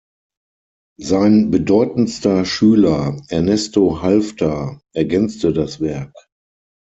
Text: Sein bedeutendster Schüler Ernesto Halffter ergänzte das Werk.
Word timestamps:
Sein 0.99 1.51
bedeutendster 1.51 2.43
Schüler 2.43 3.21
Ernesto 3.27 4.01
Halffter 4.01 4.81
ergänzte 4.95 5.53
das 5.53 5.79
Werk. 5.79 6.11